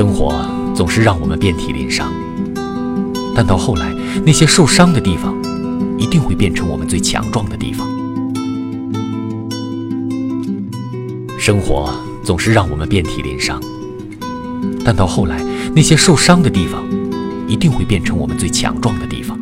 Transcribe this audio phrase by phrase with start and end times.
[0.00, 0.32] 生活
[0.74, 2.10] 总是让我们遍体鳞伤。
[3.34, 5.36] 但到后来那些受伤的地方
[5.98, 7.86] 一定会变成我们最强壮的地方。
[11.38, 11.92] 生活
[12.24, 13.60] 总是让我们遍体鳞伤。
[14.82, 15.44] 但到后来
[15.74, 16.82] 那些受伤的地方
[17.46, 19.38] 一定会变成我们最强壮的地方。